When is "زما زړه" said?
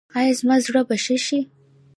0.39-0.81